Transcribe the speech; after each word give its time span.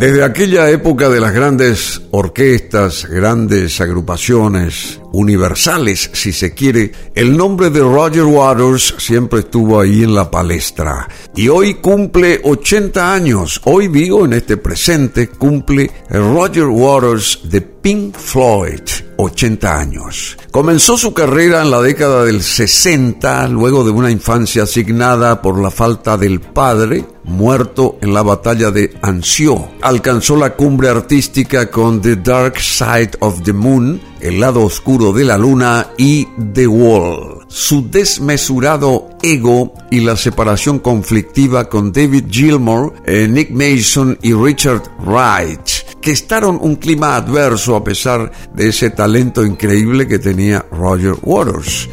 Desde 0.00 0.24
aquella 0.24 0.70
época 0.70 1.10
de 1.10 1.20
las 1.20 1.34
grandes 1.34 2.00
orquestas, 2.10 3.04
grandes 3.04 3.82
agrupaciones, 3.82 4.99
universales 5.12 6.10
si 6.12 6.32
se 6.32 6.54
quiere, 6.54 6.92
el 7.14 7.36
nombre 7.36 7.70
de 7.70 7.80
Roger 7.80 8.24
Waters 8.24 8.94
siempre 8.98 9.40
estuvo 9.40 9.80
ahí 9.80 10.02
en 10.02 10.14
la 10.14 10.30
palestra. 10.30 11.08
Y 11.34 11.48
hoy 11.48 11.74
cumple 11.74 12.40
80 12.42 13.12
años, 13.12 13.60
hoy 13.64 13.88
digo 13.88 14.24
en 14.24 14.34
este 14.34 14.56
presente, 14.56 15.28
cumple 15.28 15.90
Roger 16.08 16.66
Waters 16.66 17.40
de 17.44 17.60
Pink 17.60 18.14
Floyd, 18.16 18.82
80 19.16 19.78
años. 19.78 20.36
Comenzó 20.50 20.98
su 20.98 21.14
carrera 21.14 21.62
en 21.62 21.70
la 21.70 21.80
década 21.80 22.24
del 22.24 22.42
60, 22.42 23.48
luego 23.48 23.84
de 23.84 23.90
una 23.90 24.10
infancia 24.10 24.64
asignada 24.64 25.40
por 25.40 25.58
la 25.58 25.70
falta 25.70 26.18
del 26.18 26.40
padre, 26.40 27.04
muerto 27.24 27.98
en 28.02 28.12
la 28.12 28.22
batalla 28.22 28.70
de 28.70 28.94
Anzio. 29.00 29.70
Alcanzó 29.80 30.36
la 30.36 30.54
cumbre 30.54 30.88
artística 30.88 31.70
con 31.70 32.02
The 32.02 32.16
Dark 32.16 32.60
Side 32.60 33.12
of 33.20 33.42
the 33.44 33.52
Moon, 33.52 34.00
el 34.20 34.40
lado 34.40 34.62
oscuro 34.62 35.12
de 35.12 35.24
la 35.24 35.38
luna 35.38 35.88
y 35.96 36.26
The 36.52 36.66
Wall. 36.66 37.44
Su 37.48 37.88
desmesurado 37.90 39.08
ego 39.22 39.74
y 39.90 40.00
la 40.00 40.16
separación 40.16 40.78
conflictiva 40.78 41.68
con 41.68 41.92
David 41.92 42.26
Gilmour, 42.30 42.94
eh, 43.04 43.28
Nick 43.28 43.50
Mason 43.50 44.18
y 44.22 44.32
Richard 44.32 44.82
Wright 45.04 45.90
que 46.00 46.12
estaron 46.12 46.58
un 46.60 46.76
clima 46.76 47.16
adverso 47.16 47.76
a 47.76 47.84
pesar 47.84 48.30
de 48.54 48.68
ese 48.68 48.90
talento 48.90 49.44
increíble 49.44 50.08
que 50.08 50.18
tenía 50.18 50.64
Roger 50.70 51.14
Waters. 51.22 51.88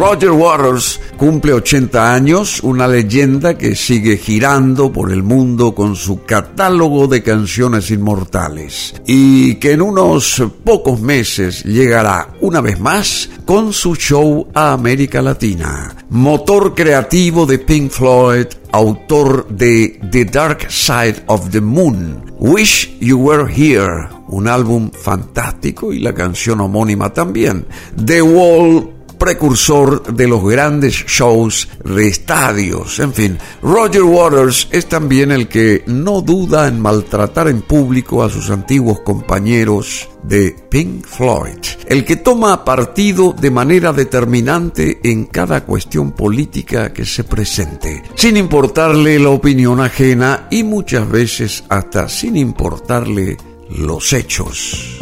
Roger 0.00 0.30
Waters 0.30 0.98
cumple 1.18 1.52
80 1.52 2.14
años, 2.14 2.62
una 2.62 2.88
leyenda 2.88 3.58
que 3.58 3.74
sigue 3.74 4.16
girando 4.16 4.90
por 4.90 5.12
el 5.12 5.22
mundo 5.22 5.74
con 5.74 5.94
su 5.94 6.24
catálogo 6.24 7.06
de 7.06 7.22
canciones 7.22 7.90
inmortales 7.90 8.94
y 9.06 9.56
que 9.56 9.72
en 9.72 9.82
unos 9.82 10.42
pocos 10.64 11.02
meses 11.02 11.64
llegará 11.64 12.30
una 12.40 12.62
vez 12.62 12.80
más 12.80 13.28
con 13.44 13.74
su 13.74 13.94
show 13.94 14.48
a 14.54 14.72
América 14.72 15.20
Latina. 15.20 15.94
Motor 16.08 16.74
creativo 16.74 17.44
de 17.44 17.58
Pink 17.58 17.90
Floyd, 17.90 18.46
autor 18.72 19.48
de 19.48 20.00
The 20.10 20.24
Dark 20.24 20.70
Side 20.70 21.24
of 21.26 21.50
the 21.50 21.60
Moon, 21.60 22.24
Wish 22.38 22.98
You 23.00 23.18
Were 23.18 23.52
Here, 23.54 24.08
un 24.28 24.48
álbum 24.48 24.90
fantástico 24.92 25.92
y 25.92 25.98
la 25.98 26.14
canción 26.14 26.62
homónima 26.62 27.12
también, 27.12 27.66
The 28.02 28.22
Wall 28.22 28.99
precursor 29.20 30.14
de 30.14 30.26
los 30.26 30.42
grandes 30.42 30.94
shows 30.94 31.68
de 31.84 32.08
estadios. 32.08 32.98
En 33.00 33.12
fin, 33.12 33.38
Roger 33.62 34.02
Waters 34.02 34.66
es 34.72 34.86
también 34.86 35.30
el 35.30 35.46
que 35.46 35.84
no 35.86 36.22
duda 36.22 36.66
en 36.66 36.80
maltratar 36.80 37.48
en 37.48 37.60
público 37.60 38.22
a 38.22 38.30
sus 38.30 38.48
antiguos 38.48 39.00
compañeros 39.00 40.08
de 40.22 40.56
Pink 40.70 41.04
Floyd, 41.04 41.58
el 41.86 42.04
que 42.06 42.16
toma 42.16 42.64
partido 42.64 43.34
de 43.38 43.50
manera 43.50 43.92
determinante 43.92 45.00
en 45.04 45.26
cada 45.26 45.64
cuestión 45.64 46.12
política 46.12 46.92
que 46.92 47.04
se 47.04 47.24
presente, 47.24 48.02
sin 48.14 48.38
importarle 48.38 49.18
la 49.18 49.30
opinión 49.30 49.80
ajena 49.80 50.48
y 50.50 50.62
muchas 50.62 51.08
veces 51.08 51.64
hasta 51.68 52.08
sin 52.08 52.36
importarle 52.36 53.36
los 53.68 54.14
hechos. 54.14 54.98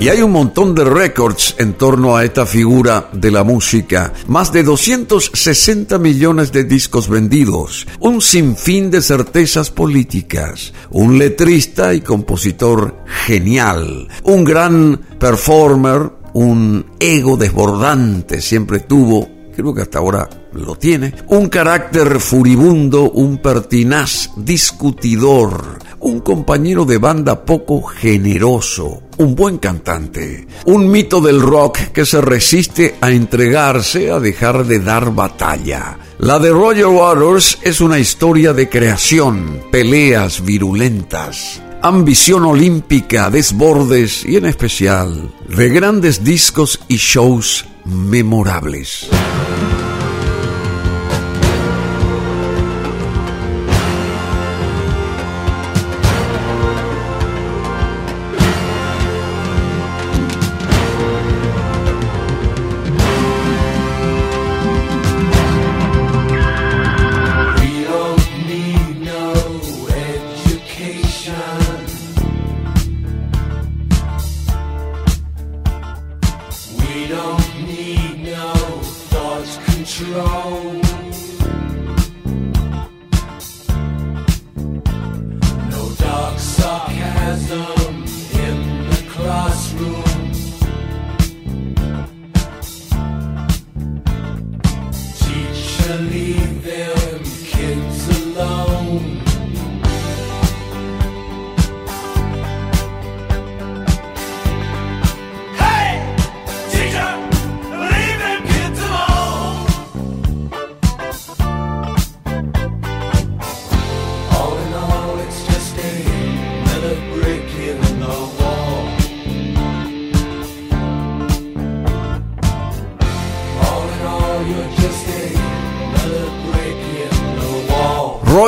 Y 0.00 0.10
hay 0.10 0.22
un 0.22 0.30
montón 0.30 0.76
de 0.76 0.84
récords 0.84 1.56
en 1.58 1.72
torno 1.72 2.16
a 2.16 2.24
esta 2.24 2.46
figura 2.46 3.10
de 3.12 3.32
la 3.32 3.42
música. 3.42 4.12
Más 4.28 4.52
de 4.52 4.62
260 4.62 5.98
millones 5.98 6.52
de 6.52 6.62
discos 6.62 7.08
vendidos, 7.08 7.84
un 7.98 8.20
sinfín 8.20 8.92
de 8.92 9.02
certezas 9.02 9.70
políticas, 9.70 10.72
un 10.90 11.18
letrista 11.18 11.94
y 11.94 12.00
compositor 12.00 12.94
genial, 13.26 14.06
un 14.22 14.44
gran 14.44 15.00
performer, 15.18 16.12
un 16.32 16.86
ego 17.00 17.36
desbordante 17.36 18.40
siempre 18.40 18.78
tuvo, 18.78 19.37
creo 19.58 19.74
que 19.74 19.82
hasta 19.82 19.98
ahora 19.98 20.28
lo 20.52 20.76
tiene, 20.76 21.12
un 21.26 21.48
carácter 21.48 22.20
furibundo, 22.20 23.10
un 23.10 23.38
pertinaz 23.38 24.30
discutidor, 24.36 25.80
un 25.98 26.20
compañero 26.20 26.84
de 26.84 26.98
banda 26.98 27.44
poco 27.44 27.82
generoso, 27.82 29.02
un 29.16 29.34
buen 29.34 29.58
cantante, 29.58 30.46
un 30.66 30.88
mito 30.88 31.20
del 31.20 31.40
rock 31.40 31.90
que 31.92 32.06
se 32.06 32.20
resiste 32.20 32.94
a 33.00 33.10
entregarse 33.10 34.12
a 34.12 34.20
dejar 34.20 34.64
de 34.64 34.78
dar 34.78 35.12
batalla. 35.12 35.98
La 36.20 36.38
de 36.38 36.50
Roger 36.50 36.86
Waters 36.86 37.58
es 37.62 37.80
una 37.80 37.98
historia 37.98 38.52
de 38.52 38.68
creación, 38.68 39.60
peleas 39.72 40.44
virulentas, 40.44 41.60
ambición 41.82 42.44
olímpica, 42.44 43.28
desbordes 43.28 44.24
y 44.24 44.36
en 44.36 44.46
especial 44.46 45.32
de 45.48 45.68
grandes 45.68 46.22
discos 46.22 46.78
y 46.86 46.96
shows 46.98 47.64
memorables. 47.88 49.08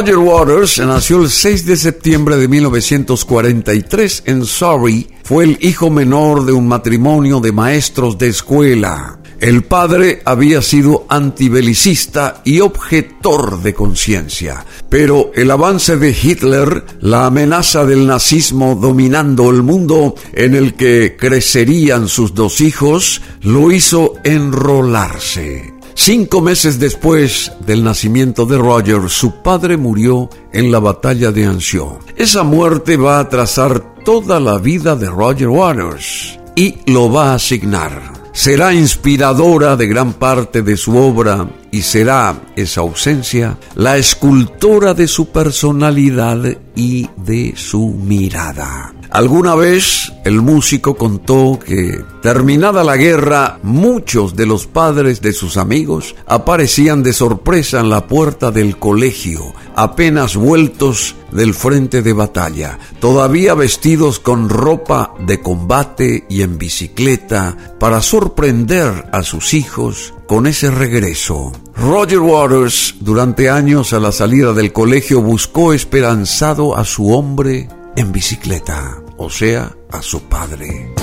Roger 0.00 0.16
Waters 0.16 0.78
nació 0.78 1.20
el 1.20 1.28
6 1.28 1.66
de 1.66 1.76
septiembre 1.76 2.38
de 2.38 2.48
1943 2.48 4.22
en 4.24 4.46
Surrey. 4.46 5.06
Fue 5.24 5.44
el 5.44 5.58
hijo 5.60 5.90
menor 5.90 6.46
de 6.46 6.52
un 6.52 6.66
matrimonio 6.66 7.38
de 7.38 7.52
maestros 7.52 8.16
de 8.16 8.28
escuela. 8.28 9.18
El 9.40 9.62
padre 9.62 10.22
había 10.24 10.62
sido 10.62 11.04
antibelicista 11.10 12.40
y 12.46 12.60
objetor 12.60 13.60
de 13.60 13.74
conciencia, 13.74 14.64
pero 14.88 15.32
el 15.34 15.50
avance 15.50 15.98
de 15.98 16.16
Hitler, 16.18 16.82
la 17.02 17.26
amenaza 17.26 17.84
del 17.84 18.06
nazismo 18.06 18.76
dominando 18.80 19.50
el 19.50 19.62
mundo 19.62 20.14
en 20.32 20.54
el 20.54 20.76
que 20.76 21.14
crecerían 21.20 22.08
sus 22.08 22.32
dos 22.32 22.62
hijos, 22.62 23.20
lo 23.42 23.70
hizo 23.70 24.14
enrolarse. 24.24 25.79
Cinco 26.02 26.40
meses 26.40 26.78
después 26.78 27.52
del 27.66 27.84
nacimiento 27.84 28.46
de 28.46 28.56
Roger, 28.56 29.10
su 29.10 29.42
padre 29.42 29.76
murió 29.76 30.30
en 30.50 30.72
la 30.72 30.78
batalla 30.78 31.30
de 31.30 31.44
Anzio. 31.44 31.98
Esa 32.16 32.42
muerte 32.42 32.96
va 32.96 33.18
a 33.18 33.28
trazar 33.28 33.96
toda 34.02 34.40
la 34.40 34.56
vida 34.56 34.96
de 34.96 35.10
Roger 35.10 35.48
Waters 35.48 36.40
y 36.56 36.76
lo 36.90 37.12
va 37.12 37.32
a 37.32 37.34
asignar. 37.34 38.14
Será 38.32 38.72
inspiradora 38.72 39.76
de 39.76 39.88
gran 39.88 40.14
parte 40.14 40.62
de 40.62 40.78
su 40.78 40.96
obra 40.96 41.46
y 41.70 41.82
será 41.82 42.34
esa 42.56 42.80
ausencia 42.80 43.58
la 43.74 43.98
escultora 43.98 44.94
de 44.94 45.06
su 45.06 45.26
personalidad 45.26 46.56
y 46.74 47.10
de 47.18 47.52
su 47.54 47.88
mirada. 47.88 48.94
Alguna 49.10 49.56
vez 49.56 50.12
el 50.24 50.40
músico 50.40 50.96
contó 50.96 51.58
que, 51.58 52.04
terminada 52.22 52.84
la 52.84 52.96
guerra, 52.96 53.58
muchos 53.64 54.36
de 54.36 54.46
los 54.46 54.68
padres 54.68 55.20
de 55.20 55.32
sus 55.32 55.56
amigos 55.56 56.14
aparecían 56.26 57.02
de 57.02 57.12
sorpresa 57.12 57.80
en 57.80 57.90
la 57.90 58.06
puerta 58.06 58.52
del 58.52 58.76
colegio, 58.76 59.52
apenas 59.74 60.36
vueltos 60.36 61.16
del 61.32 61.54
frente 61.54 62.02
de 62.02 62.12
batalla, 62.12 62.78
todavía 63.00 63.54
vestidos 63.54 64.20
con 64.20 64.48
ropa 64.48 65.12
de 65.26 65.40
combate 65.40 66.24
y 66.28 66.42
en 66.42 66.56
bicicleta, 66.56 67.56
para 67.80 68.02
sorprender 68.02 69.08
a 69.12 69.24
sus 69.24 69.54
hijos 69.54 70.14
con 70.28 70.46
ese 70.46 70.70
regreso. 70.70 71.50
Roger 71.74 72.20
Waters, 72.20 72.94
durante 73.00 73.50
años 73.50 73.92
a 73.92 73.98
la 73.98 74.12
salida 74.12 74.52
del 74.52 74.72
colegio, 74.72 75.20
buscó 75.20 75.72
esperanzado 75.72 76.76
a 76.76 76.84
su 76.84 77.12
hombre 77.12 77.68
en 77.96 78.12
bicicleta, 78.12 78.99
o 79.22 79.28
sea, 79.28 79.76
a 79.90 80.00
su 80.00 80.22
padre. 80.22 80.94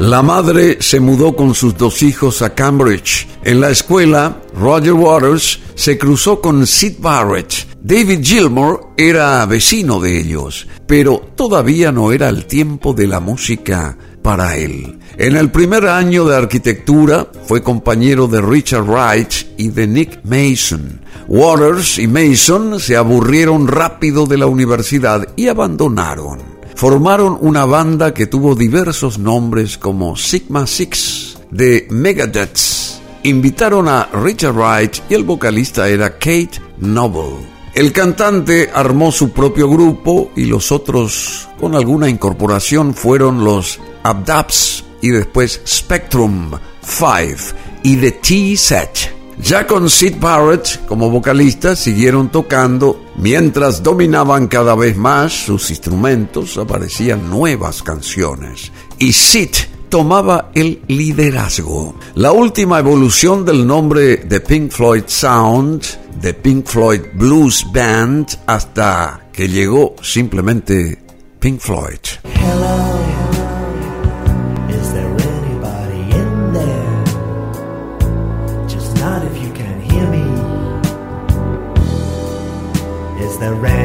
La 0.00 0.22
madre 0.22 0.78
se 0.80 0.98
mudó 0.98 1.36
con 1.36 1.54
sus 1.54 1.76
dos 1.76 2.02
hijos 2.02 2.40
a 2.40 2.54
Cambridge. 2.54 3.28
En 3.44 3.60
la 3.60 3.68
escuela, 3.68 4.40
Roger 4.58 4.94
Waters 4.94 5.60
se 5.74 5.98
cruzó 5.98 6.40
con 6.40 6.66
Sid 6.66 6.94
Barrett. 7.00 7.66
David 7.82 8.20
Gilmour 8.22 8.94
era 8.96 9.44
vecino 9.44 10.00
de 10.00 10.18
ellos, 10.18 10.66
pero 10.86 11.20
todavía 11.36 11.92
no 11.92 12.12
era 12.12 12.30
el 12.30 12.46
tiempo 12.46 12.94
de 12.94 13.06
la 13.06 13.20
música 13.20 13.98
para 14.24 14.56
él. 14.56 14.98
En 15.18 15.36
el 15.36 15.50
primer 15.50 15.86
año 15.86 16.24
de 16.24 16.34
arquitectura 16.34 17.28
fue 17.46 17.62
compañero 17.62 18.26
de 18.26 18.40
Richard 18.40 18.84
Wright 18.84 19.32
y 19.58 19.68
de 19.68 19.86
Nick 19.86 20.20
Mason. 20.24 21.02
Waters 21.28 21.98
y 21.98 22.08
Mason 22.08 22.80
se 22.80 22.96
aburrieron 22.96 23.68
rápido 23.68 24.24
de 24.24 24.38
la 24.38 24.46
universidad 24.46 25.28
y 25.36 25.48
abandonaron. 25.48 26.38
Formaron 26.74 27.36
una 27.42 27.66
banda 27.66 28.14
que 28.14 28.26
tuvo 28.26 28.54
diversos 28.54 29.18
nombres 29.18 29.76
como 29.76 30.16
Sigma 30.16 30.66
Six 30.66 31.36
de 31.50 31.86
Megadeth. 31.90 32.58
Invitaron 33.24 33.88
a 33.88 34.08
Richard 34.10 34.54
Wright 34.54 34.96
y 35.10 35.14
el 35.14 35.24
vocalista 35.24 35.86
era 35.86 36.14
Kate 36.14 36.62
Noble. 36.78 37.46
El 37.74 37.92
cantante 37.92 38.70
armó 38.72 39.12
su 39.12 39.32
propio 39.32 39.68
grupo 39.68 40.30
y 40.34 40.46
los 40.46 40.72
otros 40.72 41.46
con 41.60 41.74
alguna 41.74 42.08
incorporación 42.08 42.94
fueron 42.94 43.44
los 43.44 43.80
Abdaps 44.04 44.84
y 45.02 45.10
después 45.10 45.60
Spectrum 45.66 46.52
5 46.82 47.56
y 47.82 47.96
The 47.96 48.12
T-Set. 48.12 49.14
Ya 49.42 49.66
con 49.66 49.90
Sid 49.90 50.16
Barrett 50.20 50.86
como 50.86 51.10
vocalista 51.10 51.74
siguieron 51.74 52.30
tocando, 52.30 53.04
mientras 53.16 53.82
dominaban 53.82 54.46
cada 54.46 54.76
vez 54.76 54.96
más 54.96 55.32
sus 55.32 55.70
instrumentos, 55.70 56.56
aparecían 56.56 57.28
nuevas 57.28 57.82
canciones. 57.82 58.70
Y 58.98 59.12
Sid 59.12 59.50
tomaba 59.88 60.50
el 60.54 60.82
liderazgo. 60.86 61.96
La 62.14 62.32
última 62.32 62.78
evolución 62.78 63.44
del 63.44 63.66
nombre 63.66 64.18
de 64.18 64.40
Pink 64.40 64.70
Floyd 64.70 65.04
Sound, 65.06 65.82
de 66.20 66.32
Pink 66.34 66.66
Floyd 66.66 67.00
Blues 67.14 67.66
Band, 67.72 68.28
hasta 68.46 69.28
que 69.32 69.48
llegó 69.48 69.96
simplemente 70.00 71.02
Pink 71.40 71.60
Floyd. 71.60 72.00
the 83.44 83.54
rain. 83.56 83.83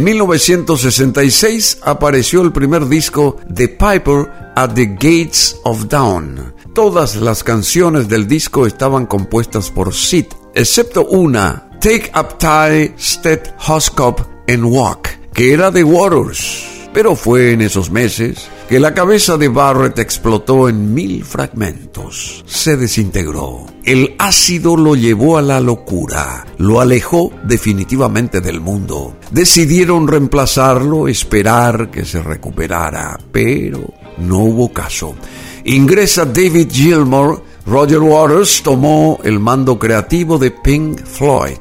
En 0.00 0.04
1966 0.04 1.80
apareció 1.82 2.40
el 2.40 2.52
primer 2.52 2.88
disco 2.88 3.36
de 3.46 3.68
Piper 3.68 4.32
at 4.56 4.72
the 4.72 4.86
Gates 4.86 5.60
of 5.64 5.88
Dawn. 5.88 6.54
Todas 6.72 7.16
las 7.16 7.44
canciones 7.44 8.08
del 8.08 8.26
disco 8.26 8.66
estaban 8.66 9.04
compuestas 9.04 9.70
por 9.70 9.92
Sid, 9.92 10.24
excepto 10.54 11.04
una, 11.04 11.68
Take 11.82 12.10
Up 12.18 12.38
Tie, 12.38 12.94
Stet 12.98 13.54
Hoskop 13.68 14.22
and 14.48 14.64
Walk, 14.64 15.08
que 15.34 15.52
era 15.52 15.70
de 15.70 15.84
Waters. 15.84 16.88
Pero 16.94 17.14
fue 17.14 17.52
en 17.52 17.60
esos 17.60 17.90
meses 17.90 18.48
que 18.70 18.78
la 18.78 18.94
cabeza 18.94 19.36
de 19.36 19.48
Barrett 19.48 19.98
explotó 19.98 20.68
en 20.68 20.94
mil 20.94 21.24
fragmentos. 21.24 22.44
Se 22.46 22.76
desintegró. 22.76 23.66
El 23.82 24.14
ácido 24.16 24.76
lo 24.76 24.94
llevó 24.94 25.38
a 25.38 25.42
la 25.42 25.58
locura, 25.58 26.46
lo 26.56 26.80
alejó 26.80 27.32
definitivamente 27.42 28.40
del 28.40 28.60
mundo. 28.60 29.16
Decidieron 29.32 30.06
reemplazarlo, 30.06 31.08
esperar 31.08 31.90
que 31.90 32.04
se 32.04 32.22
recuperara, 32.22 33.18
pero 33.32 33.92
no 34.18 34.38
hubo 34.38 34.72
caso. 34.72 35.16
Ingresa 35.64 36.24
David 36.24 36.68
Gilmour, 36.70 37.42
Roger 37.66 37.98
Waters 37.98 38.62
tomó 38.62 39.18
el 39.24 39.40
mando 39.40 39.80
creativo 39.80 40.38
de 40.38 40.52
Pink 40.52 41.04
Floyd 41.04 41.58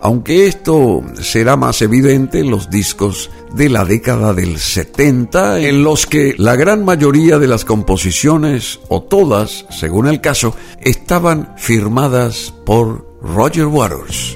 aunque 0.00 0.46
esto 0.46 1.02
será 1.20 1.56
más 1.56 1.82
evidente 1.82 2.40
en 2.40 2.50
los 2.50 2.70
discos 2.70 3.30
de 3.54 3.68
la 3.68 3.84
década 3.84 4.32
del 4.32 4.58
70, 4.58 5.60
en 5.60 5.82
los 5.82 6.06
que 6.06 6.34
la 6.38 6.56
gran 6.56 6.84
mayoría 6.84 7.38
de 7.38 7.48
las 7.48 7.64
composiciones, 7.64 8.80
o 8.88 9.02
todas, 9.02 9.66
según 9.70 10.06
el 10.08 10.20
caso, 10.20 10.54
estaban 10.80 11.54
firmadas 11.56 12.54
por 12.64 13.06
Roger 13.22 13.66
Waters. 13.66 14.34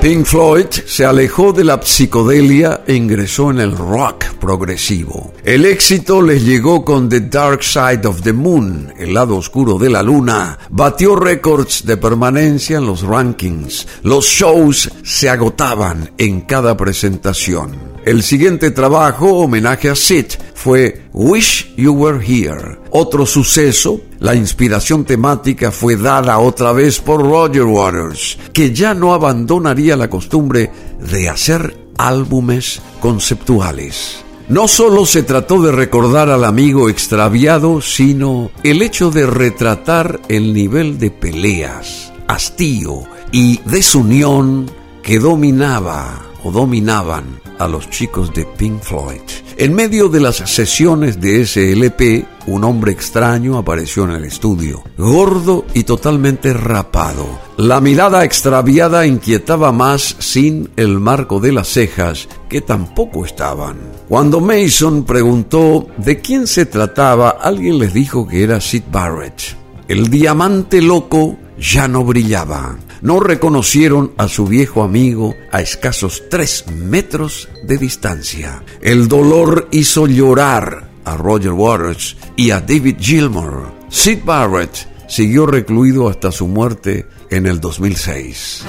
Pink 0.00 0.24
Floyd 0.24 0.64
se 0.86 1.04
alejó 1.04 1.52
de 1.52 1.62
la 1.62 1.78
psicodelia 1.82 2.84
e 2.86 2.94
ingresó 2.94 3.50
en 3.50 3.60
el 3.60 3.76
rock 3.76 4.24
progresivo. 4.40 5.34
El 5.44 5.66
éxito 5.66 6.22
les 6.22 6.42
llegó 6.42 6.86
con 6.86 7.10
The 7.10 7.20
Dark 7.20 7.62
Side 7.62 8.08
of 8.08 8.22
the 8.22 8.32
Moon, 8.32 8.94
el 8.98 9.12
lado 9.12 9.36
oscuro 9.36 9.76
de 9.76 9.90
la 9.90 10.02
luna. 10.02 10.58
Batió 10.70 11.16
récords 11.16 11.84
de 11.84 11.98
permanencia 11.98 12.78
en 12.78 12.86
los 12.86 13.02
rankings. 13.02 13.86
Los 14.02 14.24
shows 14.24 14.90
se 15.02 15.28
agotaban 15.28 16.10
en 16.16 16.40
cada 16.42 16.78
presentación. 16.78 17.90
El 18.06 18.22
siguiente 18.22 18.70
trabajo, 18.70 19.40
homenaje 19.40 19.90
a 19.90 19.94
Sid, 19.94 20.28
fue 20.54 21.02
Wish 21.12 21.74
You 21.76 21.92
Were 21.92 22.24
Here. 22.26 22.78
Otro 22.90 23.26
suceso, 23.26 24.00
la 24.20 24.34
inspiración 24.34 25.04
temática 25.04 25.72
fue 25.72 25.96
dada 25.96 26.38
otra 26.38 26.72
vez 26.72 27.00
por 27.00 27.22
Roger 27.22 27.64
Waters, 27.64 28.38
que 28.52 28.72
ya 28.72 28.94
no 28.94 29.14
abandonaría 29.14 29.96
la 29.96 30.08
costumbre 30.08 30.70
de 31.10 31.28
hacer 31.28 31.88
álbumes 31.96 32.80
conceptuales. 33.00 34.22
No 34.48 34.68
solo 34.68 35.06
se 35.06 35.22
trató 35.22 35.62
de 35.62 35.72
recordar 35.72 36.28
al 36.28 36.44
amigo 36.44 36.88
extraviado, 36.88 37.80
sino 37.80 38.50
el 38.62 38.82
hecho 38.82 39.10
de 39.10 39.26
retratar 39.26 40.20
el 40.28 40.52
nivel 40.52 40.98
de 40.98 41.10
peleas, 41.10 42.12
hastío 42.26 43.04
y 43.32 43.60
desunión 43.64 44.70
que 45.02 45.18
dominaba 45.18 46.29
o 46.44 46.50
dominaban 46.50 47.40
a 47.58 47.68
los 47.68 47.88
chicos 47.90 48.32
de 48.32 48.44
Pink 48.44 48.82
Floyd. 48.82 49.20
En 49.56 49.74
medio 49.74 50.08
de 50.08 50.20
las 50.20 50.36
sesiones 50.36 51.20
de 51.20 51.44
SLP, 51.44 52.26
un 52.46 52.64
hombre 52.64 52.92
extraño 52.92 53.58
apareció 53.58 54.04
en 54.04 54.12
el 54.12 54.24
estudio, 54.24 54.82
gordo 54.96 55.66
y 55.74 55.84
totalmente 55.84 56.54
rapado. 56.54 57.26
La 57.58 57.80
mirada 57.80 58.24
extraviada 58.24 59.06
inquietaba 59.06 59.72
más 59.72 60.16
sin 60.18 60.70
el 60.76 60.98
marco 60.98 61.40
de 61.40 61.52
las 61.52 61.68
cejas, 61.68 62.28
que 62.48 62.62
tampoco 62.62 63.26
estaban. 63.26 63.76
Cuando 64.08 64.40
Mason 64.40 65.04
preguntó 65.04 65.86
de 65.98 66.20
quién 66.20 66.46
se 66.46 66.64
trataba, 66.64 67.30
alguien 67.30 67.78
les 67.78 67.92
dijo 67.92 68.26
que 68.26 68.42
era 68.42 68.60
Sid 68.60 68.84
Barrett. 68.90 69.56
El 69.86 70.08
diamante 70.08 70.80
loco 70.80 71.36
ya 71.58 71.86
no 71.86 72.04
brillaba. 72.04 72.78
No 73.02 73.18
reconocieron 73.18 74.12
a 74.18 74.28
su 74.28 74.46
viejo 74.46 74.82
amigo 74.82 75.34
a 75.52 75.60
escasos 75.62 76.24
tres 76.28 76.66
metros 76.68 77.48
de 77.62 77.78
distancia. 77.78 78.62
El 78.82 79.08
dolor 79.08 79.68
hizo 79.70 80.06
llorar 80.06 80.90
a 81.04 81.16
Roger 81.16 81.52
Waters 81.52 82.16
y 82.36 82.50
a 82.50 82.60
David 82.60 82.96
Gilmour. 83.00 83.72
Sid 83.88 84.18
Barrett 84.24 84.86
siguió 85.08 85.46
recluido 85.46 86.08
hasta 86.08 86.30
su 86.30 86.46
muerte 86.46 87.06
en 87.30 87.46
el 87.46 87.60
2006. 87.60 88.64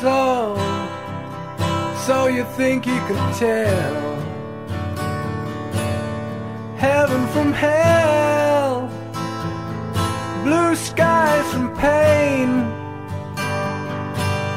So, 0.00 0.56
so 2.06 2.28
you 2.28 2.44
think 2.56 2.86
you 2.86 3.00
could 3.06 3.38
tell 3.38 4.16
heaven 6.76 7.26
from 7.28 7.52
hell, 7.52 8.88
blue 10.44 10.74
skies 10.74 11.46
from 11.52 11.74
pain. 11.76 12.85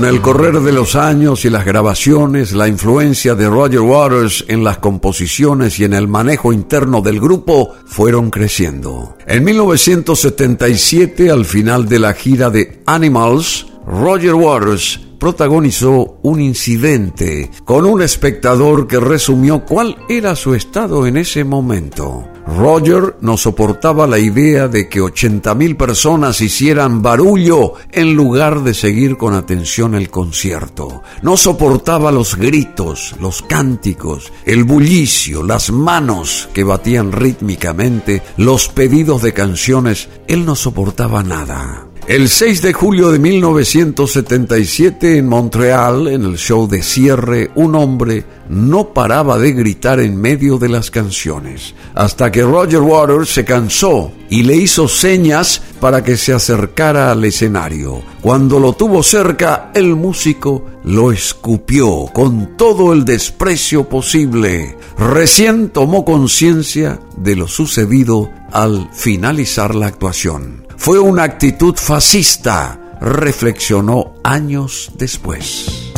Con 0.00 0.08
el 0.08 0.22
correr 0.22 0.60
de 0.60 0.72
los 0.72 0.96
años 0.96 1.44
y 1.44 1.50
las 1.50 1.66
grabaciones, 1.66 2.52
la 2.52 2.66
influencia 2.66 3.34
de 3.34 3.50
Roger 3.50 3.82
Waters 3.82 4.46
en 4.48 4.64
las 4.64 4.78
composiciones 4.78 5.78
y 5.78 5.84
en 5.84 5.92
el 5.92 6.08
manejo 6.08 6.54
interno 6.54 7.02
del 7.02 7.20
grupo 7.20 7.74
fueron 7.84 8.30
creciendo. 8.30 9.18
En 9.26 9.44
1977, 9.44 11.30
al 11.30 11.44
final 11.44 11.86
de 11.86 11.98
la 11.98 12.14
gira 12.14 12.48
de 12.48 12.80
Animals, 12.86 13.66
Roger 13.86 14.32
Waters 14.32 15.00
protagonizó 15.18 16.18
un 16.22 16.40
incidente 16.40 17.50
con 17.66 17.84
un 17.84 18.00
espectador 18.00 18.86
que 18.86 19.00
resumió 19.00 19.66
cuál 19.66 19.98
era 20.08 20.34
su 20.34 20.54
estado 20.54 21.06
en 21.06 21.18
ese 21.18 21.44
momento. 21.44 22.26
Roger 22.56 23.16
no 23.20 23.36
soportaba 23.36 24.06
la 24.06 24.18
idea 24.18 24.68
de 24.68 24.88
que 24.88 25.00
80.000 25.00 25.76
personas 25.76 26.40
hicieran 26.40 27.02
barullo 27.02 27.74
en 27.92 28.14
lugar 28.14 28.62
de 28.62 28.74
seguir 28.74 29.16
con 29.16 29.34
atención 29.34 29.94
el 29.94 30.10
concierto. 30.10 31.02
No 31.22 31.36
soportaba 31.36 32.10
los 32.10 32.36
gritos, 32.36 33.14
los 33.20 33.42
cánticos, 33.42 34.32
el 34.44 34.64
bullicio, 34.64 35.42
las 35.42 35.70
manos 35.70 36.48
que 36.52 36.64
batían 36.64 37.12
rítmicamente, 37.12 38.22
los 38.36 38.68
pedidos 38.68 39.22
de 39.22 39.32
canciones. 39.32 40.08
Él 40.26 40.44
no 40.44 40.56
soportaba 40.56 41.22
nada. 41.22 41.89
El 42.10 42.28
6 42.28 42.62
de 42.62 42.72
julio 42.72 43.12
de 43.12 43.20
1977 43.20 45.18
en 45.18 45.28
Montreal, 45.28 46.08
en 46.08 46.24
el 46.24 46.38
show 46.38 46.66
de 46.66 46.82
cierre, 46.82 47.52
un 47.54 47.76
hombre 47.76 48.24
no 48.48 48.92
paraba 48.92 49.38
de 49.38 49.52
gritar 49.52 50.00
en 50.00 50.20
medio 50.20 50.58
de 50.58 50.68
las 50.68 50.90
canciones, 50.90 51.72
hasta 51.94 52.32
que 52.32 52.42
Roger 52.42 52.80
Waters 52.80 53.28
se 53.28 53.44
cansó 53.44 54.10
y 54.28 54.42
le 54.42 54.56
hizo 54.56 54.88
señas 54.88 55.62
para 55.78 56.02
que 56.02 56.16
se 56.16 56.32
acercara 56.32 57.12
al 57.12 57.24
escenario. 57.24 58.02
Cuando 58.20 58.58
lo 58.58 58.72
tuvo 58.72 59.04
cerca, 59.04 59.70
el 59.72 59.94
músico 59.94 60.66
lo 60.82 61.12
escupió 61.12 62.06
con 62.12 62.56
todo 62.56 62.92
el 62.92 63.04
desprecio 63.04 63.88
posible. 63.88 64.76
Recién 64.98 65.68
tomó 65.68 66.04
conciencia 66.04 66.98
de 67.16 67.36
lo 67.36 67.46
sucedido 67.46 68.28
al 68.50 68.90
finalizar 68.92 69.76
la 69.76 69.86
actuación. 69.86 70.68
Fue 70.80 70.98
una 70.98 71.24
actitud 71.24 71.74
fascista, 71.76 72.96
reflexionó 73.02 74.14
años 74.24 74.90
después. 74.96 75.89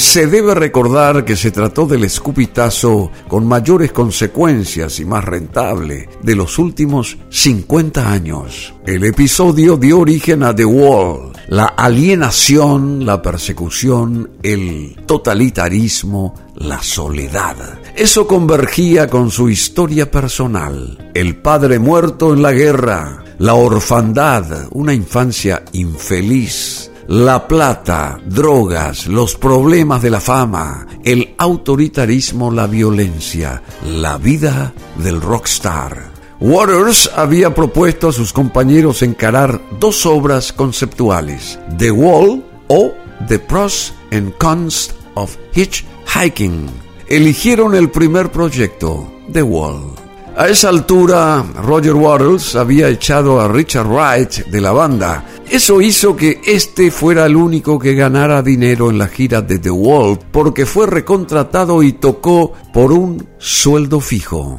Se 0.00 0.26
debe 0.26 0.54
recordar 0.54 1.26
que 1.26 1.36
se 1.36 1.50
trató 1.50 1.86
del 1.86 2.04
escupitazo 2.04 3.12
con 3.28 3.46
mayores 3.46 3.92
consecuencias 3.92 4.98
y 4.98 5.04
más 5.04 5.22
rentable 5.22 6.08
de 6.22 6.34
los 6.34 6.58
últimos 6.58 7.18
50 7.28 8.10
años. 8.10 8.74
El 8.86 9.04
episodio 9.04 9.76
dio 9.76 10.00
origen 10.00 10.42
a 10.42 10.56
The 10.56 10.64
Wall, 10.64 11.32
la 11.48 11.66
alienación, 11.66 13.04
la 13.04 13.20
persecución, 13.20 14.30
el 14.42 14.96
totalitarismo, 15.06 16.34
la 16.56 16.82
soledad. 16.82 17.78
Eso 17.94 18.26
convergía 18.26 19.06
con 19.06 19.30
su 19.30 19.50
historia 19.50 20.10
personal. 20.10 21.10
El 21.14 21.36
padre 21.36 21.78
muerto 21.78 22.32
en 22.32 22.42
la 22.42 22.52
guerra, 22.52 23.22
la 23.38 23.54
orfandad, 23.54 24.66
una 24.70 24.94
infancia 24.94 25.62
infeliz, 25.72 26.89
la 27.10 27.48
plata, 27.48 28.20
drogas, 28.24 29.08
los 29.08 29.34
problemas 29.34 30.00
de 30.00 30.10
la 30.10 30.20
fama, 30.20 30.86
el 31.02 31.34
autoritarismo, 31.38 32.52
la 32.52 32.68
violencia, 32.68 33.64
la 33.84 34.16
vida 34.16 34.72
del 34.96 35.20
rockstar. 35.20 36.12
Waters 36.38 37.10
había 37.16 37.52
propuesto 37.52 38.10
a 38.10 38.12
sus 38.12 38.32
compañeros 38.32 39.02
encarar 39.02 39.60
dos 39.80 40.06
obras 40.06 40.52
conceptuales, 40.52 41.58
The 41.78 41.90
Wall 41.90 42.44
o 42.68 42.92
The 43.26 43.40
Pros 43.40 43.92
and 44.12 44.32
Cons 44.38 44.94
of 45.14 45.36
Hitchhiking. 45.52 46.68
Eligieron 47.08 47.74
el 47.74 47.90
primer 47.90 48.30
proyecto, 48.30 49.12
The 49.32 49.42
Wall. 49.42 49.99
A 50.36 50.48
esa 50.48 50.68
altura, 50.68 51.44
Roger 51.62 51.94
Waters 51.94 52.54
había 52.56 52.88
echado 52.88 53.40
a 53.40 53.48
Richard 53.48 53.86
Wright 53.86 54.46
de 54.46 54.60
la 54.60 54.72
banda. 54.72 55.24
Eso 55.50 55.80
hizo 55.80 56.16
que 56.16 56.40
este 56.46 56.90
fuera 56.90 57.26
el 57.26 57.36
único 57.36 57.78
que 57.78 57.94
ganara 57.94 58.40
dinero 58.40 58.88
en 58.88 58.98
la 58.98 59.08
gira 59.08 59.42
de 59.42 59.58
The 59.58 59.70
Wall, 59.70 60.18
porque 60.30 60.64
fue 60.64 60.86
recontratado 60.86 61.82
y 61.82 61.94
tocó 61.94 62.52
por 62.72 62.92
un 62.92 63.26
sueldo 63.38 64.00
fijo. 64.00 64.56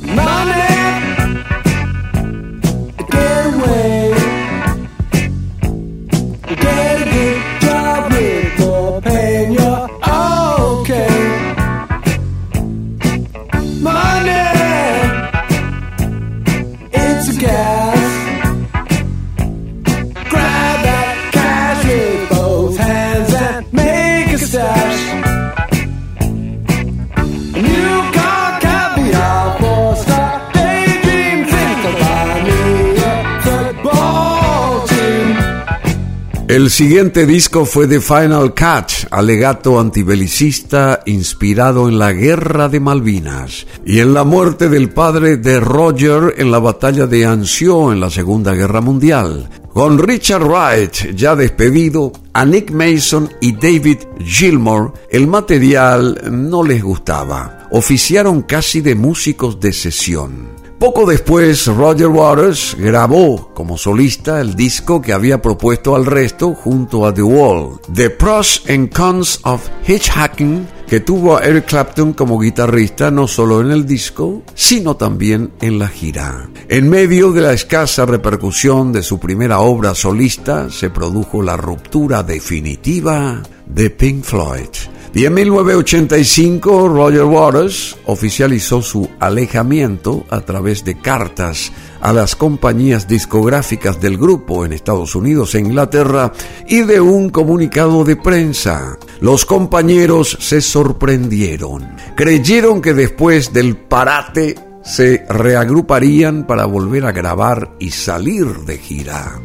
El 36.51 36.69
siguiente 36.69 37.25
disco 37.25 37.65
fue 37.65 37.87
The 37.87 38.01
Final 38.01 38.53
Catch, 38.53 39.05
alegato 39.09 39.79
antibelicista 39.79 41.01
inspirado 41.05 41.87
en 41.87 41.97
la 41.97 42.11
Guerra 42.11 42.67
de 42.67 42.81
Malvinas 42.81 43.65
y 43.85 43.99
en 43.99 44.13
la 44.13 44.25
muerte 44.25 44.67
del 44.67 44.89
padre 44.89 45.37
de 45.37 45.61
Roger 45.61 46.33
en 46.35 46.51
la 46.51 46.59
batalla 46.59 47.07
de 47.07 47.25
Anzio 47.25 47.93
en 47.93 48.01
la 48.01 48.09
Segunda 48.09 48.53
Guerra 48.53 48.81
Mundial. 48.81 49.49
Con 49.71 49.97
Richard 49.97 50.43
Wright 50.43 51.15
ya 51.15 51.37
despedido, 51.37 52.11
a 52.33 52.43
Nick 52.43 52.69
Mason 52.71 53.29
y 53.39 53.53
David 53.53 53.99
Gilmore 54.19 54.91
el 55.09 55.27
material 55.27 56.19
no 56.29 56.63
les 56.63 56.83
gustaba. 56.83 57.69
Oficiaron 57.71 58.41
casi 58.41 58.81
de 58.81 58.95
músicos 58.95 59.57
de 59.57 59.71
sesión. 59.71 60.60
Poco 60.81 61.05
después, 61.05 61.67
Roger 61.67 62.07
Waters 62.07 62.75
grabó 62.75 63.53
como 63.53 63.77
solista 63.77 64.41
el 64.41 64.55
disco 64.55 64.99
que 64.99 65.13
había 65.13 65.39
propuesto 65.39 65.95
al 65.95 66.07
resto 66.07 66.55
junto 66.55 67.05
a 67.05 67.13
The 67.13 67.21
Wall, 67.21 67.79
The 67.93 68.09
Pros 68.09 68.63
and 68.67 68.91
Cons 68.91 69.41
of 69.43 69.69
Hitchhiking, 69.87 70.67
que 70.87 70.99
tuvo 70.99 71.37
a 71.37 71.41
Eric 71.41 71.67
Clapton 71.67 72.13
como 72.13 72.39
guitarrista 72.39 73.11
no 73.11 73.27
solo 73.27 73.61
en 73.61 73.69
el 73.69 73.85
disco, 73.85 74.41
sino 74.55 74.95
también 74.95 75.51
en 75.61 75.77
la 75.77 75.87
gira. 75.87 76.49
En 76.67 76.89
medio 76.89 77.31
de 77.31 77.41
la 77.41 77.53
escasa 77.53 78.07
repercusión 78.07 78.91
de 78.91 79.03
su 79.03 79.19
primera 79.19 79.59
obra 79.59 79.93
solista, 79.93 80.71
se 80.71 80.89
produjo 80.89 81.43
la 81.43 81.57
ruptura 81.57 82.23
definitiva 82.23 83.43
de 83.67 83.91
Pink 83.91 84.23
Floyd. 84.23 84.69
Y 85.13 85.25
en 85.25 85.33
1985 85.33 86.87
Roger 86.87 87.23
Waters 87.23 87.97
oficializó 88.05 88.81
su 88.81 89.09
alejamiento 89.19 90.25
a 90.29 90.39
través 90.41 90.85
de 90.85 90.97
cartas 90.97 91.73
a 91.99 92.13
las 92.13 92.35
compañías 92.35 93.09
discográficas 93.09 93.99
del 93.99 94.17
grupo 94.17 94.65
en 94.65 94.71
Estados 94.71 95.13
Unidos 95.15 95.53
e 95.53 95.59
Inglaterra 95.59 96.31
y 96.65 96.81
de 96.83 97.01
un 97.01 97.29
comunicado 97.29 98.05
de 98.05 98.15
prensa. 98.15 98.97
Los 99.19 99.45
compañeros 99.45 100.37
se 100.39 100.61
sorprendieron. 100.61 101.95
Creyeron 102.15 102.81
que 102.81 102.93
después 102.93 103.51
del 103.51 103.75
parate 103.75 104.55
se 104.81 105.25
reagruparían 105.27 106.47
para 106.47 106.65
volver 106.65 107.05
a 107.05 107.11
grabar 107.11 107.71
y 107.79 107.91
salir 107.91 108.47
de 108.65 108.77
gira. 108.77 109.39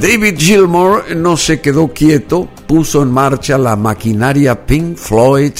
David 0.00 0.38
Gilmour 0.38 1.16
no 1.16 1.38
se 1.38 1.60
quedó 1.62 1.88
quieto, 1.88 2.48
puso 2.66 3.02
en 3.02 3.10
marcha 3.10 3.56
la 3.56 3.76
maquinaria 3.76 4.66
Pink 4.66 4.98
Floyd 4.98 5.54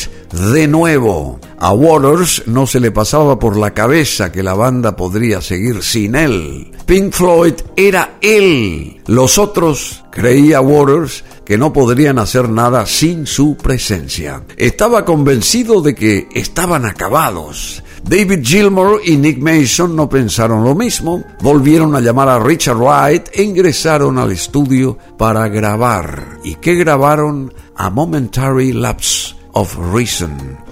de 0.52 0.69
nuevo. 0.69 1.40
A 1.59 1.73
Waters 1.73 2.43
no 2.47 2.66
se 2.66 2.78
le 2.78 2.90
pasaba 2.90 3.38
por 3.38 3.57
la 3.57 3.73
cabeza 3.73 4.31
que 4.31 4.43
la 4.43 4.52
banda 4.52 4.95
podría 4.95 5.40
seguir 5.40 5.83
sin 5.83 6.14
él. 6.14 6.71
Pink 6.85 7.14
Floyd 7.14 7.55
era 7.76 8.19
él. 8.21 9.00
Los 9.07 9.38
otros, 9.38 10.05
creía 10.11 10.61
Waters, 10.61 11.25
que 11.47 11.57
no 11.57 11.73
podrían 11.73 12.19
hacer 12.19 12.50
nada 12.50 12.85
sin 12.85 13.26
su 13.26 13.57
presencia. 13.57 14.43
Estaba 14.59 15.07
convencido 15.07 15.81
de 15.81 15.95
que 15.95 16.28
estaban 16.35 16.85
acabados. 16.85 17.83
David 18.09 18.45
Gilmour 18.45 19.01
y 19.05 19.17
Nick 19.17 19.39
Mason 19.39 19.97
no 19.97 20.09
pensaron 20.09 20.63
lo 20.63 20.77
mismo, 20.77 21.25
volvieron 21.41 21.97
a 21.97 22.01
llamar 22.01 22.29
a 22.29 22.39
Richard 22.39 22.77
Wright 22.77 23.29
e 23.33 23.43
ingresaron 23.43 24.17
al 24.19 24.31
estudio 24.31 24.97
para 25.19 25.49
grabar. 25.49 26.39
¿Y 26.45 26.55
qué 26.55 26.77
grabaron? 26.77 27.53
A 27.75 27.91
Momentary 27.91 28.73
Lapse 28.73 29.35
of 29.53 29.77
Reason, 29.93 30.31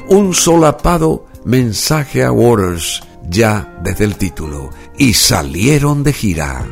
un 0.09 0.33
solapado 0.33 1.27
mensaje 1.45 2.23
a 2.23 2.31
Waters 2.31 3.03
ya 3.29 3.79
desde 3.83 4.05
el 4.05 4.17
título, 4.17 4.71
y 4.97 5.13
salieron 5.15 6.05
de 6.05 6.13
gira. 6.13 6.65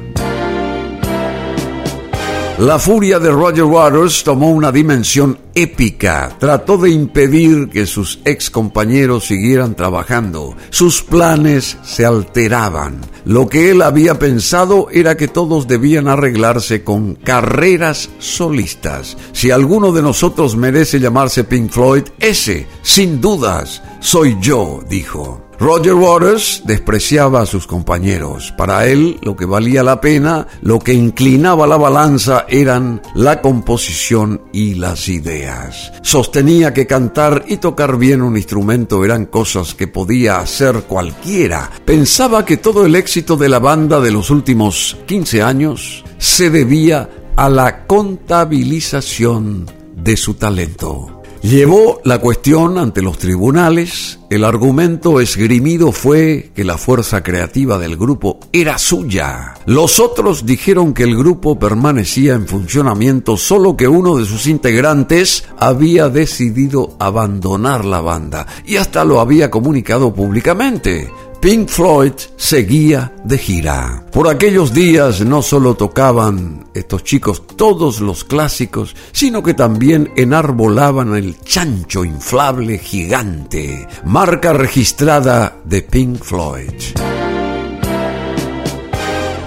La 2.62 2.78
furia 2.78 3.18
de 3.18 3.28
Roger 3.28 3.64
Waters 3.64 4.22
tomó 4.22 4.52
una 4.52 4.70
dimensión 4.70 5.36
épica. 5.52 6.36
Trató 6.38 6.78
de 6.78 6.90
impedir 6.90 7.68
que 7.70 7.86
sus 7.86 8.20
ex 8.24 8.50
compañeros 8.50 9.26
siguieran 9.26 9.74
trabajando. 9.74 10.54
Sus 10.70 11.02
planes 11.02 11.76
se 11.82 12.06
alteraban. 12.06 13.00
Lo 13.24 13.48
que 13.48 13.72
él 13.72 13.82
había 13.82 14.20
pensado 14.20 14.86
era 14.92 15.16
que 15.16 15.26
todos 15.26 15.66
debían 15.66 16.06
arreglarse 16.06 16.84
con 16.84 17.16
carreras 17.16 18.10
solistas. 18.20 19.16
Si 19.32 19.50
alguno 19.50 19.90
de 19.90 20.02
nosotros 20.02 20.54
merece 20.54 21.00
llamarse 21.00 21.42
Pink 21.42 21.72
Floyd, 21.72 22.04
ese, 22.20 22.68
sin 22.82 23.20
dudas, 23.20 23.82
soy 23.98 24.36
yo, 24.40 24.84
dijo. 24.88 25.48
Roger 25.62 25.94
Waters 25.94 26.62
despreciaba 26.64 27.40
a 27.40 27.46
sus 27.46 27.68
compañeros. 27.68 28.52
Para 28.58 28.88
él 28.88 29.20
lo 29.22 29.36
que 29.36 29.44
valía 29.44 29.84
la 29.84 30.00
pena, 30.00 30.48
lo 30.60 30.80
que 30.80 30.92
inclinaba 30.92 31.68
la 31.68 31.76
balanza 31.76 32.46
eran 32.48 33.00
la 33.14 33.40
composición 33.40 34.42
y 34.52 34.74
las 34.74 35.08
ideas. 35.08 35.92
Sostenía 36.02 36.74
que 36.74 36.88
cantar 36.88 37.44
y 37.46 37.58
tocar 37.58 37.96
bien 37.96 38.22
un 38.22 38.36
instrumento 38.36 39.04
eran 39.04 39.26
cosas 39.26 39.76
que 39.76 39.86
podía 39.86 40.40
hacer 40.40 40.82
cualquiera. 40.88 41.70
Pensaba 41.84 42.44
que 42.44 42.56
todo 42.56 42.84
el 42.84 42.96
éxito 42.96 43.36
de 43.36 43.48
la 43.48 43.60
banda 43.60 44.00
de 44.00 44.10
los 44.10 44.30
últimos 44.30 44.96
15 45.06 45.42
años 45.42 46.04
se 46.18 46.50
debía 46.50 47.08
a 47.36 47.48
la 47.48 47.86
contabilización 47.86 49.70
de 49.94 50.16
su 50.16 50.34
talento. 50.34 51.21
Llevó 51.42 52.00
la 52.04 52.20
cuestión 52.20 52.78
ante 52.78 53.02
los 53.02 53.18
tribunales. 53.18 54.20
El 54.30 54.44
argumento 54.44 55.20
esgrimido 55.20 55.90
fue 55.90 56.52
que 56.54 56.62
la 56.62 56.78
fuerza 56.78 57.24
creativa 57.24 57.78
del 57.78 57.96
grupo 57.96 58.38
era 58.52 58.78
suya. 58.78 59.54
Los 59.66 59.98
otros 59.98 60.46
dijeron 60.46 60.94
que 60.94 61.02
el 61.02 61.16
grupo 61.16 61.58
permanecía 61.58 62.34
en 62.34 62.46
funcionamiento 62.46 63.36
solo 63.36 63.76
que 63.76 63.88
uno 63.88 64.18
de 64.18 64.24
sus 64.24 64.46
integrantes 64.46 65.44
había 65.58 66.08
decidido 66.08 66.94
abandonar 67.00 67.84
la 67.84 68.00
banda 68.00 68.46
y 68.64 68.76
hasta 68.76 69.04
lo 69.04 69.18
había 69.18 69.50
comunicado 69.50 70.14
públicamente. 70.14 71.10
Pink 71.42 71.70
Floyd 71.70 72.12
seguía 72.36 73.12
de 73.24 73.36
gira. 73.36 74.06
Por 74.12 74.28
aquellos 74.28 74.72
días 74.72 75.22
no 75.22 75.42
solo 75.42 75.74
tocaban 75.74 76.68
estos 76.72 77.02
chicos 77.02 77.48
todos 77.56 78.00
los 78.00 78.22
clásicos, 78.22 78.94
sino 79.10 79.42
que 79.42 79.52
también 79.52 80.12
enarbolaban 80.16 81.16
el 81.16 81.40
chancho 81.40 82.04
inflable 82.04 82.78
gigante, 82.78 83.88
marca 84.04 84.52
registrada 84.52 85.56
de 85.64 85.82
Pink 85.82 86.22
Floyd. 86.22 86.74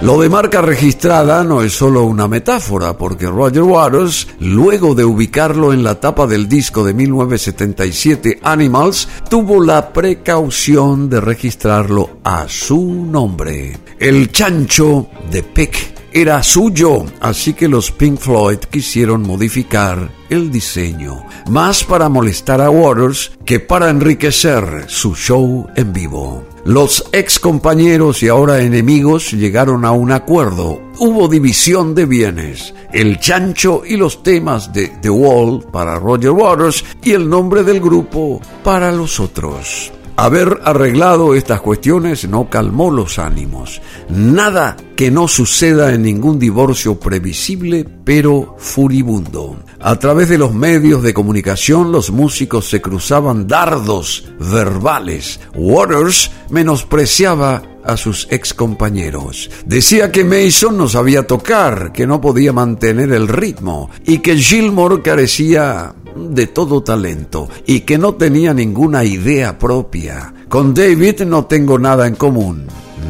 Lo 0.06 0.20
de 0.20 0.28
marca 0.28 0.62
registrada 0.62 1.42
no 1.42 1.62
es 1.62 1.72
solo 1.72 2.04
una 2.04 2.28
metáfora, 2.28 2.96
porque 2.96 3.26
Roger 3.26 3.62
Waters, 3.62 4.28
luego 4.38 4.94
de 4.94 5.04
ubicarlo 5.04 5.72
en 5.72 5.82
la 5.82 5.98
tapa 5.98 6.28
del 6.28 6.48
disco 6.48 6.84
de 6.84 6.94
1977 6.94 8.38
Animals, 8.44 9.08
tuvo 9.28 9.60
la 9.60 9.92
precaución 9.92 11.10
de 11.10 11.20
registrarlo 11.20 12.18
a 12.22 12.48
su 12.48 13.04
nombre. 13.10 13.80
El 13.98 14.30
chancho 14.30 15.08
de 15.28 15.42
Peck 15.42 15.95
era 16.16 16.42
suyo, 16.42 17.04
así 17.20 17.52
que 17.52 17.68
los 17.68 17.90
Pink 17.90 18.18
Floyd 18.18 18.56
quisieron 18.70 19.20
modificar 19.20 20.10
el 20.30 20.50
diseño, 20.50 21.26
más 21.50 21.84
para 21.84 22.08
molestar 22.08 22.62
a 22.62 22.70
Waters 22.70 23.32
que 23.44 23.60
para 23.60 23.90
enriquecer 23.90 24.86
su 24.88 25.14
show 25.14 25.66
en 25.76 25.92
vivo. 25.92 26.42
Los 26.64 27.04
ex 27.12 27.38
compañeros 27.38 28.22
y 28.22 28.28
ahora 28.28 28.62
enemigos 28.62 29.32
llegaron 29.32 29.84
a 29.84 29.92
un 29.92 30.10
acuerdo. 30.10 30.80
Hubo 30.98 31.28
división 31.28 31.94
de 31.94 32.06
bienes. 32.06 32.72
El 32.94 33.20
chancho 33.20 33.82
y 33.86 33.98
los 33.98 34.22
temas 34.22 34.72
de 34.72 34.88
The 35.02 35.10
Wall 35.10 35.66
para 35.70 35.98
Roger 35.98 36.30
Waters 36.30 36.82
y 37.04 37.12
el 37.12 37.28
nombre 37.28 37.62
del 37.62 37.78
grupo 37.78 38.40
para 38.64 38.90
los 38.90 39.20
otros. 39.20 39.92
Haber 40.18 40.60
arreglado 40.64 41.34
estas 41.34 41.60
cuestiones 41.60 42.26
no 42.26 42.48
calmó 42.48 42.90
los 42.90 43.18
ánimos. 43.18 43.82
Nada 44.08 44.76
que 44.96 45.10
no 45.10 45.28
suceda 45.28 45.92
en 45.92 46.02
ningún 46.02 46.38
divorcio 46.38 46.98
previsible, 46.98 47.86
pero 48.02 48.56
furibundo. 48.58 49.58
A 49.78 49.96
través 49.98 50.30
de 50.30 50.38
los 50.38 50.54
medios 50.54 51.02
de 51.02 51.12
comunicación 51.12 51.92
los 51.92 52.10
músicos 52.10 52.70
se 52.70 52.80
cruzaban 52.80 53.46
dardos 53.46 54.24
verbales. 54.40 55.38
Waters 55.54 56.30
menospreciaba 56.48 57.62
a 57.84 57.96
sus 57.98 58.26
ex 58.30 58.54
compañeros. 58.54 59.50
Decía 59.66 60.10
que 60.10 60.24
Mason 60.24 60.78
no 60.78 60.88
sabía 60.88 61.26
tocar, 61.26 61.92
que 61.92 62.06
no 62.06 62.22
podía 62.22 62.54
mantener 62.54 63.12
el 63.12 63.28
ritmo 63.28 63.90
y 64.04 64.18
que 64.18 64.36
Gilmore 64.36 65.02
carecía 65.02 65.94
de 66.16 66.46
todo 66.46 66.82
talento 66.82 67.48
y 67.66 67.80
que 67.80 67.98
no 67.98 68.14
tenía 68.14 68.54
ninguna 68.54 69.04
idea 69.04 69.58
propia. 69.58 70.32
Con 70.48 70.74
David 70.74 71.22
no 71.22 71.46
tengo 71.46 71.78
nada 71.78 72.06
en 72.06 72.14
común. 72.14 72.66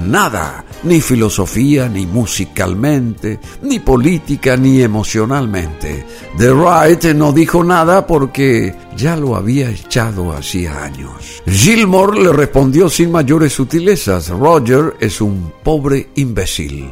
Nada, 0.06 0.64
ni 0.84 1.00
filosofía, 1.00 1.88
ni 1.88 2.06
musicalmente, 2.06 3.40
ni 3.62 3.80
política, 3.80 4.56
ni 4.56 4.82
emocionalmente. 4.82 6.04
The 6.38 6.52
Wright 6.52 7.04
no 7.14 7.32
dijo 7.32 7.64
nada 7.64 8.06
porque 8.06 8.74
ya 8.96 9.16
lo 9.16 9.36
había 9.36 9.70
echado 9.70 10.32
hacía 10.32 10.84
años. 10.84 11.42
Gilmore 11.46 12.22
le 12.22 12.32
respondió 12.32 12.88
sin 12.88 13.10
mayores 13.10 13.52
sutilezas, 13.52 14.28
Roger 14.28 14.94
es 15.00 15.20
un 15.20 15.52
pobre 15.62 16.10
imbécil. 16.14 16.88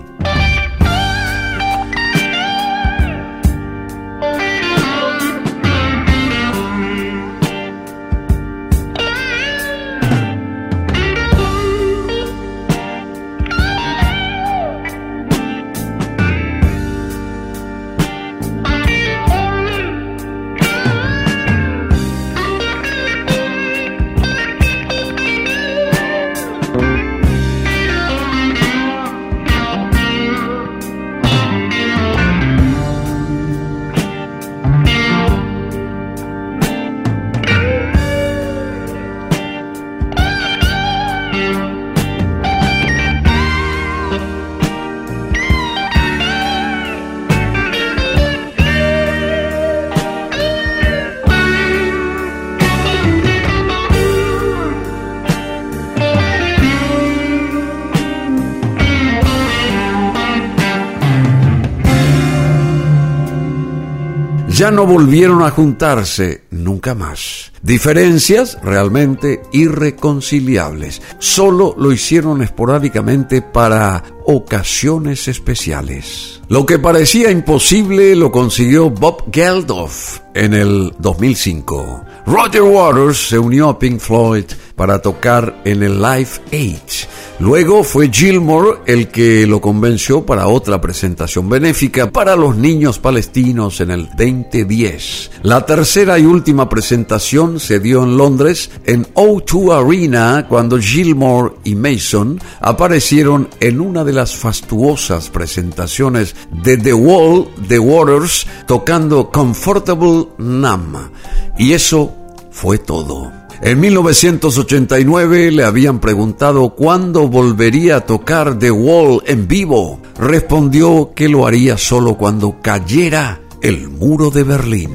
Ya 64.65 64.71
no 64.71 64.87
volvieron 64.87 65.43
a 65.43 65.51
juntarse 65.51 66.45
nunca 66.51 66.95
más. 66.95 67.53
Diferencias 67.61 68.57
realmente 68.63 69.43
irreconciliables. 69.53 71.03
Solo 71.19 71.75
lo 71.77 71.93
hicieron 71.93 72.41
esporádicamente 72.41 73.43
para 73.43 74.03
ocasiones 74.25 75.29
especiales. 75.29 76.41
Lo 76.49 76.65
que 76.65 76.79
parecía 76.79 77.31
imposible 77.31 78.17
lo 78.17 78.33
consiguió 78.33 78.89
Bob 78.89 79.31
Geldof 79.31 80.21
en 80.33 80.55
el 80.55 80.95
2005. 80.99 82.03
Roger 82.25 82.63
Waters 82.63 83.29
se 83.29 83.39
unió 83.39 83.69
a 83.69 83.79
Pink 83.79 84.01
Floyd 84.01 84.47
para 84.77 85.01
tocar 85.01 85.63
en 85.65 85.83
el 85.83 86.01
Live 86.01 86.29
8. 86.49 87.09
Luego 87.41 87.83
fue 87.83 88.11
Gilmore 88.13 88.79
el 88.87 89.09
que 89.09 89.45
lo 89.47 89.61
convenció 89.61 90.25
para 90.25 90.47
otra 90.47 90.81
presentación 90.81 91.49
benéfica 91.49 92.11
para 92.11 92.37
los 92.37 92.57
niños 92.57 93.01
palestinos 93.01 93.81
en 93.81 93.91
el 93.91 94.09
2010. 94.17 95.33
La 95.43 95.67
tercera 95.67 96.19
y 96.19 96.27
última 96.27 96.69
presentación 96.69 97.59
se 97.59 97.81
dio 97.81 98.05
en 98.05 98.17
Londres 98.17 98.71
en 98.85 99.05
O2 99.15 99.85
Arena 99.85 100.47
cuando 100.49 100.79
Gilmore 100.79 101.55
y 101.65 101.75
Mason 101.75 102.41
aparecieron 102.61 103.49
en 103.61 103.81
una 103.81 104.05
de 104.05 104.13
las 104.13 104.37
fastuosas 104.37 105.29
presentaciones 105.29 106.37
de 106.63 106.77
The 106.77 106.95
Wall 106.95 107.49
The 107.67 107.81
Waters 107.81 108.47
tocando 108.67 109.31
Comfortable 109.31 110.29
Numb. 110.39 111.11
Y 111.59 111.73
eso 111.73 112.15
fue 112.53 112.79
todo. 112.79 113.44
En 113.65 113.81
1989 113.81 115.51
le 115.51 115.65
habían 115.65 115.99
preguntado 115.99 116.75
cuándo 116.75 117.29
volvería 117.29 117.97
a 117.97 118.01
tocar 118.03 118.59
The 118.59 118.71
Wall 118.71 119.23
en 119.25 119.49
vivo. 119.49 120.03
Respondió 120.19 121.13
que 121.17 121.31
lo 121.31 121.47
haría 121.47 121.79
solo 121.79 122.19
cuando 122.19 122.61
cayera 122.61 123.41
el 123.63 123.89
muro 123.89 124.31
de 124.31 124.45
Berlín. 124.45 124.91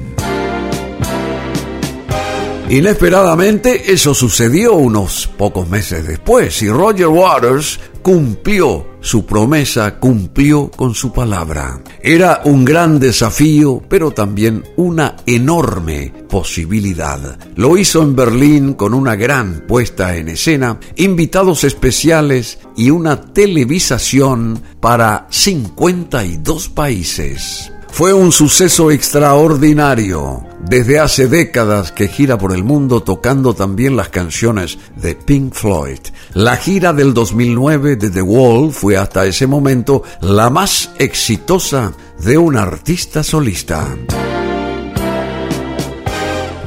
Inesperadamente 2.70 3.92
eso 3.92 4.14
sucedió 4.14 4.76
unos 4.76 5.26
pocos 5.26 5.68
meses 5.68 6.06
después 6.06 6.62
y 6.62 6.70
Roger 6.70 7.08
Waters 7.08 7.80
cumplió 8.04 8.86
su 9.02 9.26
promesa, 9.26 10.00
cumplió 10.00 10.70
con 10.72 10.94
su 10.94 11.12
palabra. 11.12 11.82
Era 12.02 12.42
un 12.46 12.66
gran 12.66 13.00
desafío, 13.00 13.82
pero 13.88 14.12
también 14.12 14.64
una 14.78 15.16
enorme 15.26 16.14
posibilidad. 16.30 17.40
Lo 17.56 17.78
hizo 17.78 18.02
en 18.02 18.16
Berlín 18.16 18.74
con 18.74 18.94
una 18.94 19.16
gran 19.16 19.66
puesta 19.68 20.16
en 20.16 20.30
escena, 20.30 20.80
invitados 20.96 21.64
especiales 21.64 22.60
y 22.76 22.90
una 22.90 23.22
televisación 23.22 24.62
para 24.80 25.28
52 25.30 26.70
países. 26.70 27.72
Fue 27.92 28.14
un 28.14 28.32
suceso 28.32 28.92
extraordinario. 28.92 30.49
Desde 30.62 31.00
hace 31.00 31.28
décadas 31.28 31.92
que 31.92 32.08
gira 32.08 32.38
por 32.38 32.54
el 32.54 32.64
mundo 32.64 33.02
tocando 33.02 33.54
también 33.54 33.96
las 33.96 34.10
canciones 34.10 34.78
de 34.96 35.16
Pink 35.16 35.54
Floyd. 35.54 36.00
La 36.34 36.58
gira 36.58 36.94
del 36.94 37.14
2009 37.14 37.96
de 37.96 38.10
The 38.10 38.22
Wall 38.22 38.72
fue 38.72 38.98
hasta 38.98 39.26
ese 39.26 39.48
momento 39.48 40.04
la 40.22 40.50
más 40.50 40.92
exitosa 41.00 41.94
de 42.20 42.38
un 42.38 42.58
artista 42.58 43.24
solista. 43.24 43.88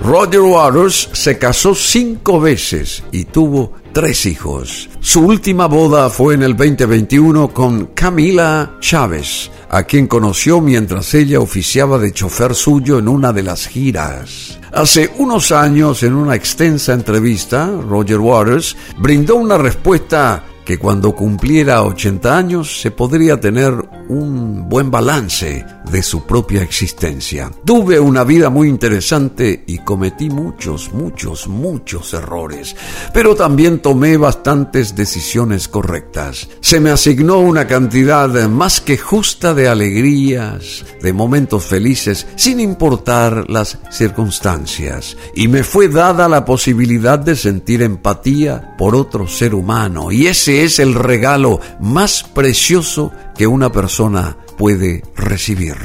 Roger 0.02 0.40
Waters 0.40 1.10
se 1.12 1.38
casó 1.38 1.76
cinco 1.76 2.40
veces 2.40 3.04
y 3.12 3.24
tuvo 3.24 3.74
tres 3.92 4.26
hijos. 4.26 4.90
Su 4.98 5.20
última 5.20 5.66
boda 5.66 6.10
fue 6.10 6.34
en 6.34 6.42
el 6.42 6.56
2021 6.56 7.54
con 7.54 7.86
Camila 7.94 8.78
Chávez, 8.80 9.52
a 9.70 9.84
quien 9.84 10.08
conoció 10.08 10.60
mientras 10.60 11.14
ella 11.14 11.38
oficiaba 11.38 11.98
de 11.98 12.12
chofer 12.12 12.56
suyo 12.56 12.98
en 12.98 13.06
una 13.06 13.32
de 13.32 13.44
las 13.44 13.68
giras. 13.68 14.58
Hace 14.72 15.08
unos 15.18 15.52
años, 15.52 16.02
en 16.02 16.14
una 16.14 16.34
extensa 16.34 16.94
entrevista, 16.94 17.70
Roger 17.70 18.18
Waters 18.18 18.76
brindó 18.98 19.36
una 19.36 19.56
respuesta 19.56 20.42
que 20.64 20.78
cuando 20.78 21.14
cumpliera 21.14 21.82
80 21.82 22.36
años 22.36 22.80
se 22.80 22.90
podría 22.90 23.40
tener 23.40 23.72
un 24.08 24.68
buen 24.68 24.90
balance 24.90 25.64
de 25.90 26.02
su 26.02 26.24
propia 26.26 26.62
existencia. 26.62 27.50
Tuve 27.64 28.00
una 28.00 28.24
vida 28.24 28.50
muy 28.50 28.68
interesante 28.68 29.64
y 29.66 29.78
cometí 29.78 30.30
muchos, 30.30 30.92
muchos, 30.92 31.48
muchos 31.48 32.14
errores, 32.14 32.74
pero 33.12 33.34
también 33.34 33.80
tomé 33.80 34.16
bastantes 34.16 34.94
decisiones 34.96 35.68
correctas. 35.68 36.48
Se 36.60 36.80
me 36.80 36.90
asignó 36.90 37.38
una 37.38 37.66
cantidad 37.66 38.28
más 38.48 38.80
que 38.80 38.96
justa 38.96 39.54
de 39.54 39.68
alegrías, 39.68 40.84
de 41.02 41.12
momentos 41.12 41.64
felices, 41.64 42.26
sin 42.36 42.60
importar 42.60 43.50
las 43.50 43.78
circunstancias, 43.90 45.16
y 45.34 45.48
me 45.48 45.62
fue 45.64 45.88
dada 45.88 46.28
la 46.28 46.44
posibilidad 46.44 47.18
de 47.18 47.36
sentir 47.36 47.82
empatía 47.82 48.74
por 48.78 48.94
otro 48.94 49.26
ser 49.26 49.54
humano, 49.54 50.10
y 50.10 50.26
es 50.60 50.78
el 50.78 50.94
regalo 50.94 51.60
más 51.80 52.22
precioso 52.22 53.12
que 53.36 53.46
una 53.46 53.72
persona 53.72 54.36
puede 54.58 55.02
recibir. 55.16 55.76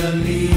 Believe. 0.05 0.54